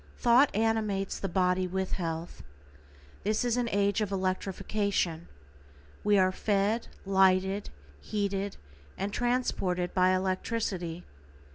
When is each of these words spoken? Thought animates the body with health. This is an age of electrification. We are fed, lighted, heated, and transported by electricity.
Thought 0.17 0.49
animates 0.55 1.19
the 1.19 1.29
body 1.29 1.67
with 1.67 1.91
health. 1.91 2.41
This 3.23 3.45
is 3.45 3.55
an 3.55 3.69
age 3.69 4.01
of 4.01 4.11
electrification. 4.11 5.27
We 6.03 6.17
are 6.17 6.31
fed, 6.31 6.87
lighted, 7.05 7.69
heated, 7.99 8.57
and 8.97 9.13
transported 9.13 9.93
by 9.93 10.15
electricity. 10.15 11.03